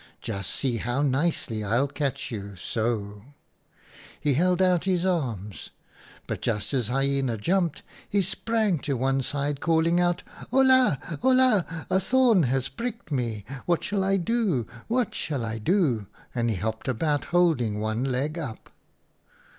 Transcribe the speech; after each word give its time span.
Just 0.19 0.49
see 0.49 0.77
how 0.77 1.03
nicely 1.03 1.63
I'll 1.63 1.87
catch 1.87 2.31
you. 2.31 2.55
So 2.55 2.93
0 2.97 3.05
0.'" 3.05 3.25
He 4.19 4.33
held 4.33 4.59
out 4.59 4.85
his 4.85 5.05
arms, 5.05 5.69
but 6.25 6.41
just 6.41 6.73
as 6.73 6.87
Hyena 6.87 7.37
jumped 7.37 7.83
he 8.09 8.23
sprang 8.23 8.79
to 8.79 8.97
one 8.97 9.21
side, 9.21 9.59
calling 9.61 9.99
out, 10.01 10.23
1 10.49 10.65
Ola! 10.71 11.19
Ola! 11.21 11.85
a 11.87 11.99
thorn 11.99 12.41
has 12.49 12.67
pricked 12.67 13.11
me. 13.11 13.45
What 13.67 13.83
shall 13.83 14.03
I 14.03 14.17
do? 14.17 14.65
what 14.87 15.13
shall 15.13 15.45
I 15.45 15.59
do?' 15.59 16.07
and 16.33 16.49
he 16.49 16.55
hopped 16.55 16.87
about 16.87 17.25
holding 17.25 17.79
one 17.79 18.03
leg 18.03 18.39
up. 18.39 18.71